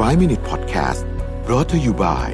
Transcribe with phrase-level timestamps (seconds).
[0.00, 1.04] 5 Minute Podcast
[1.46, 2.28] brought to you by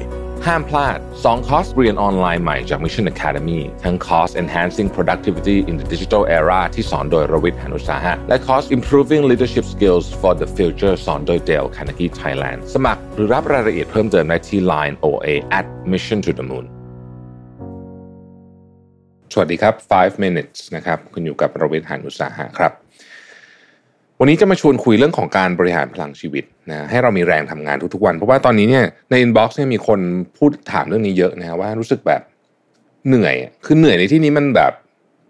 [0.45, 9.23] ห้ามพลาด 2 คอร์สเรียนออนไลน์ใหม่จาก Mission Academy ทั้งคอร์ส Enhancing Productivity in the Digital Era ที่สอนโดยรวิทย์หานุสาหะ และคอร์ส Improving
[9.31, 15.27] Leadership Skills for the Future สอนโดย Dale Carnegie Thailand สมัครหรือรับรายละเอียดเพิ่มเติมได้ที่ Line OA
[15.59, 16.65] at Mission to the Moon
[19.33, 22.73] สวัสดีครับ 5 minutes นะครับ คุณอยู่กับรวิทย์หานุสาหะครับ
[24.19, 29.99] วันนี้จะมาชวนคุยเรื่องของการบริหารพลังชีวิตนะให้เรามีแรงทำงานทุกๆวัน เพราะว่าตอนนี้เนี่ยในอินบ็อกซ์เนี่ยมีคน
[30.37, 32.21] พูดถามเรื่องนี้เยอะนะว่ารู้สึกแบบ
[33.07, 34.71] เหนื่อย คือเหนื่อยในที่นี้มันแบบ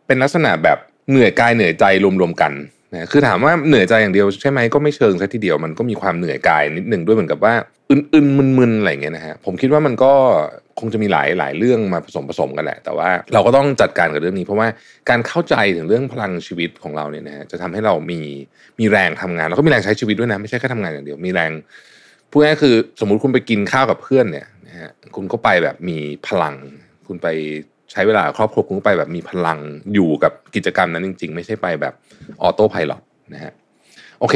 [0.08, 0.78] เป็นลักษณะแบบ
[1.10, 1.86] เหนื่อยกายเหนื่อยใจ
[2.22, 2.52] รวมๆกัน
[2.94, 7.54] นะคือถามว่าเหนื่อยใจอย่างเดียวใช่ไหมก็ไม่เชิงซะทีเดียวมันก็มีความเหนื่อยกายนิดหนึ่งด้วยเหมือนกับว่า
[7.90, 10.12] อึนๆมึนๆอะไรเงี้ยนะฮะผมคิดว่ามันก็
[10.80, 14.68] คงจะมีหลายหลายเรื่องมาผสมผสมกันแหละ แต่ว่าเราก็ต้องจัดการกับเรื่องนี้ เพราะว่า
[15.10, 18.22] การเข้าใจถึงเรื่องพลังชีวิตของเราเนี่ยนะฮะจะทำให้เรามี
[18.80, 21.52] มีแรงทำงานแล้วก็มีแรงใช้ชีวิตด้วยนะไม่ใช่แค่ทำงานอย่างเดียวมีแรง
[22.32, 26.56] พูดง่ายคือสมมุติคุณไปกินข้าวกับเพื่อนเนี่ยนะฮะคุณก็ไปแบบมีพลัง
[27.08, 27.28] คุณไป
[27.92, 29.60] ใช้เวลาครอบครัวคุณไปแบบมีพลัง
[29.94, 31.94] อยู่กับกิจกรรมนั้นจริง ๆ ไม่ใช่ไปแบบ
[32.42, 32.92] ออโต้พายロ
[33.34, 33.54] นะฮะ
[34.20, 34.36] โอเค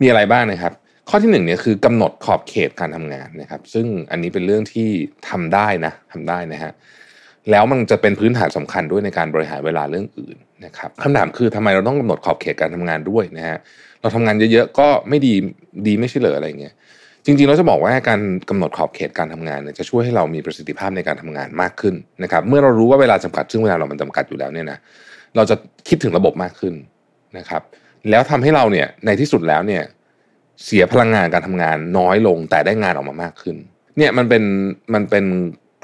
[0.00, 0.72] มีอะไรบ้างนะครับ
[1.08, 4.88] ข้อที่หนึ่งเนี่ยคือกำหนดขอบเขตการทำงานนะครับ ซึ่งอันนี้เป็นเรื่องที่
[5.28, 6.72] ทำได้นะทำได้นะฮะ
[7.50, 13.58] แล้วมันจะเป็นพื้นฐานสำคัญด้วยในการบริหารเวลาเรื่องอื่นนะครับคำถามคือทำไมเราต้องกำหนดขอบเขตการทำงานด้วยนะฮะ
[14.00, 15.34] เราทำงานเยอะๆก็ไม่ดี
[15.86, 16.74] ดีไม่ใช่เหรออะไรเงี้ย
[17.28, 24.78] จริงๆเราจะบอกว่าการกำหนดขอบเขตการทำงานเนี่ยจะช่วยให้เรามีประสิทธิภาพในการทำงานมากขึ้นนะครับ เมื่อเรารู้ว่าเวลาจำกัดซึ่งเวลาเรามันจำกัดอยู่แล้วเนี่ยนะ
[25.36, 25.56] เราจะ
[25.88, 26.74] คิดถึงระบบมากขึ้น
[27.38, 27.62] นะครับ
[28.10, 29.82] แล้วทำให้เราเนี่ยในที่สุดแล้วเนี่ย
[30.64, 33.56] เสียพลังงานการทำงานน้อยลงแต่ได้งานออกมามากขึ้น
[33.98, 34.42] เนี่ยมันเป็น
[34.94, 35.24] มันเป็น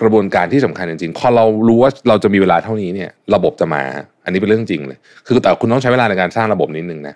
[0.01, 3.83] กระบวนการที่สำคัญจริงๆพอเรารู้ว่าเราจะมีเวลาเท่านี้เนี่ย ระบบจะมา
[4.25, 7.15] อันนี้เป็นเรื่องจริงเลย คือแต่คุณต้องใช้เวลาในการสร้างระบบนิดนึงนะ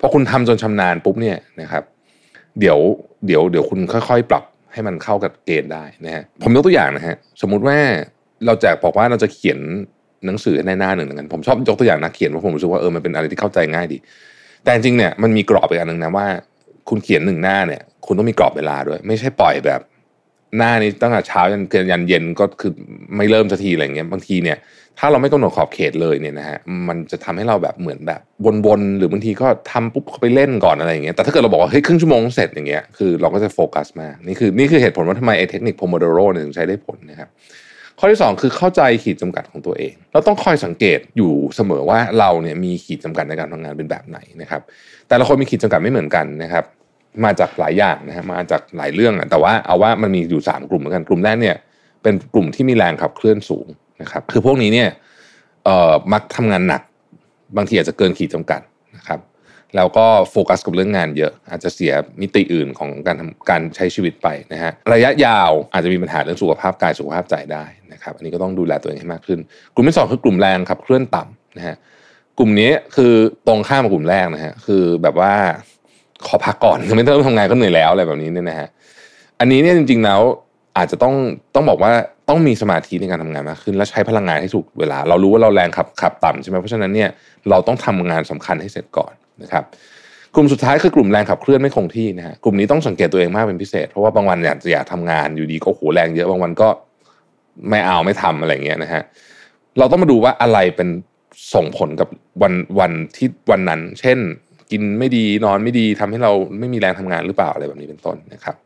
[0.00, 1.82] พอคุณทำจนชำนาญปุ๊บเนี่ยนะครับ
[2.60, 2.78] เดี๋ยว
[3.26, 7.78] เดี๋ยวเดี๋ยวคุณค่อยๆ ปรับให้มันเข้ากับเกณฑ์ได้นะฮะผมยกตัวอย่างนะฮะสมมุติว่า
[8.46, 9.58] เราจะบอกว่าเราจะเขียน
[10.26, 13.98] หนังสือในหน้าหนึ่งกันผมชอบยกตัวอย่างนักเขียนเพราะผมรู้สึกว่าเออมันเป็นอะไรที่เข้าใจง่ายดี
[14.62, 16.26] แต่จริงเนี่ยมันมีกรอบอีกอันหนึ่งนะว่า
[16.88, 19.80] คุณเขียนหนึ่งหน้าเนี่ย คุณต้องมีกรอบเวลาด้วย ไม่ใช่ปล่อยแบบ
[20.56, 22.72] หน้านี้ตั้งแต่เช้ายันเกินยันเย็นก็คือ
[23.16, 24.58] ไม่เริ่มสักทีอะไรเงี้ยบางทีเนี่ย
[24.98, 26.58] ถ้าเราไม่กำหนดขอบเขตเลยเนี่ยนะฮะ
[26.88, 28.20] มันจะทำให้เราแบบเหมือนแบบ
[28.66, 37.28] วนๆหรือบางทีก็ทำปุ๊บไปเล่นก่อนอะไรอย่างเงี้ยแต่ถ้าเกิดเราบอกว่าเฮ้ยครึ่งชั่วโมงเสร็จอย่างเงี้ยคือเราก็จะโฟกัสมากนี่คือนี่คือเหตุผลว่าทำไมไอ้เทคนิคโพโมโดโรเนี่ยถึงใช้ได้ผลนะครับ
[37.98, 44.60] ข้อที่ 2 คือเข้าใจขีดจำกัดของตัวเอง เราต้องคอยสังเกตอยู่เสมอว่าเราเนี่ยมีขีดจำกัดในการทำงานเป็นแบบไหนนะครับ
[45.08, 46.64] แต่ละคนมีขีดจำกัดไม่เหมือนกันนะครับ
[47.24, 51.56] มาจากหลายอย่างนะฮะมาจากหลายเรื่องแต่ว่าเอาว่ามันมีอยู่ 3 กลุ่มเหมือนกันกลุ่มแรกเนี่ย
[52.02, 53.66] เป็นกลุ่มที่มีแรงขับเคลื่อนสูง
[54.02, 54.88] นะครับคือพวกนี้เนี่ย
[55.64, 56.82] เอ่อมักทำงานหนัก
[57.56, 58.60] บางทีอาจจะเกินขีดจำกัด
[58.96, 59.20] นะครับ
[59.76, 69.38] แล้วก็โฟกัสกับเรื่องงานเยอะ อาจจะเสียมิติอื่นของการทำการใช้ชีวิตไปนะฮะระยะยาวอาจจะมีปัญหาเรื่องสุขภาพกายสุขภาพใจได้นะครับอันนี้ก็ต้องดูแลตัวเองให้มากขึ้น
[69.74, 71.76] กลุ่มที่สองคือกลุ่มแรงครับเคลื่อนต่ำนะฮะ
[72.38, 73.12] กลุ่มนี้คือ
[73.46, 75.34] ตรงข้ามกับกลุ่มแรกนะฮะคือแบบว่า
[76.26, 78.68] ขอพักก่อนไม่ต้องทำงานก็เหนื่อยแล้วอะไรแบบนี้เนี่ยนะฮะ
[79.40, 80.20] อันนี้เนี่ยจริง ๆแล้ว
[80.76, 81.14] อาจจะต้อง
[81.54, 81.92] ต้องบอกว่า
[82.28, 87.10] ต้องมีสมาธิในการทำงานมากขึ้น และใช้พลังงานให้ถูกเวลา เรารู้ว่าเราแรงขับขับต่ำใช่ไหมเพราะฉะนั้นเนี่ย
[87.50, 89.12] เราต้องทำงานสำคัญให้เสร็จก่อน
[89.42, 89.64] นะครับ
[90.34, 96.68] กลุ่มสุดท้ายคือกลุ่มแรงขับเคลื่อนไม่คงที่นะฮะกลุ่มนี้ต้องสังเกตตัวเองมากเป็นพิเศษ เพราะว่าบางวันอยากจะอยากทำงานอยู่ดีก็โหแรงเยอะบางวันก็
[97.70, 99.02] ไม่เอาไม่ทำอะไรเงี้ยนะฮะ
[99.78, 100.88] เราต้องมาดูว่าอะไรเป็น
[101.54, 102.08] ส่งผลกับ
[102.42, 104.18] วันวันที่วันนั้น เช่น
[104.72, 108.56] กินไม่ดีนอนไม่ดีทำให้เราไม่มีแรงทำงานหรือเปล่าอะไรแบบนี้เป็นต้นนะครับ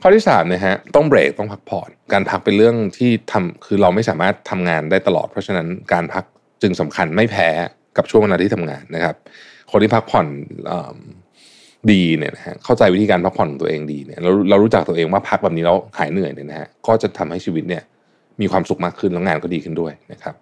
[0.00, 6.24] ข้อที่สามนะฮะต้องเบรกต้องพักผ่อนการพักเป็นเรื่องที่ทำคือเราไม่สามารถทำงานได้ตลอด เพราะฉะนั้นการพัก
[6.62, 7.48] จึงสำคัญไม่แพ้
[7.96, 9.14] กับช่วงเวลาที่ทำงานนะครับ
[9.70, 10.26] คนที่พักผ่อน
[11.90, 17.82] ดีเนี่ยนะฮะเข้าใจวิธีการพักผ่อนของตัวเองดีเนี่ยเราเรารู้จักตัวเองว่าพักแบบนี้แล้วหายเหนื่อยเนี่ยนะฮะก็จะทำให้ชีวิตเนี่ย
[18.40, 20.34] มีความสุขมากขึ้นแล้วงานก็ดีขึ้นด้วยนะครับ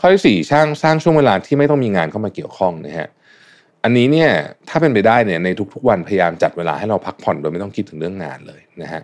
[0.00, 3.08] ข้อที่สี่สร้างสร้างช่วงเวลาที่ไม่ต้องมีงานเข้ามาเกี่ยวข้องนะฮะ
[3.88, 4.30] อันนี้เนี่ย
[4.68, 9.02] ถ้าเป็นไปได้เนี่ยในทุกๆวันพยายามจัดเวลาให้เราพักผ่อนโดยไม่ต้องคิดถึงเรื่องงานเลยนะฮะ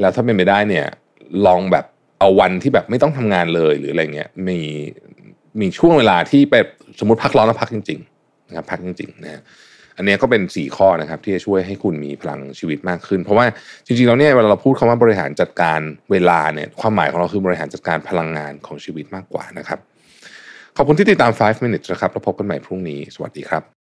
[0.00, 0.86] แล้วถ้าเป็นไปได้เนี่ย
[1.46, 1.84] ลองแบบ
[2.18, 4.60] เอาวันที่แบบไม่ต้องทำงานเลยหรืออะไรเงี้ยมี
[5.60, 6.54] มีช่วงเวลาที่ไป
[6.98, 9.42] สมมติพักร้อนแล้วพักจริงๆนะครับพักจริงๆนะฮะ
[9.96, 13.46] อันนี้ก็เป็น4ข้อนะครับที่จะช่วยให้คุณมีพลังชีวิตมากขึ้น เพราะว่า
[13.86, 15.80] จริงๆแล้วเนี่ยเวลาเราพูดคำว่าบริหารจัดการ
[16.10, 19.78] เวลาเนี่ยความหมายของเราคือบริหารจัดการพลังงานของชีวิตมากกว่านะครับ
[20.76, 23.81] ขอบคุณที่ติดตาม 5 minutes นะครับแล้วพบกันใหม่พรุ่งนี้ สวัสดีครับ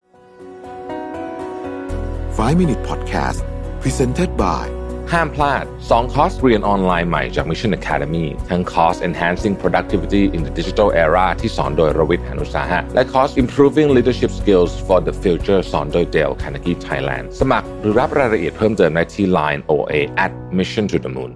[2.45, 3.41] 5 Minute Podcast
[3.83, 4.67] Presented by
[5.13, 13.89] ห้ามพลาด 2 คอร์สเรียนออนไลน์ใหม่จาก Mission Academy ทั้งคอร์ส Enhancing Productivity in the Digital Era ที่สอนโดยรวิทย์หานุสาหะ และคอร์ส Improving
[13.97, 19.95] Leadership Skills for the Future สอนโดย Dale Carnegie Thailand สมัครหรือรับรายละเอียดเพิ่มเติมได้ที่ Line OA
[20.25, 21.33] at Mission to the Moon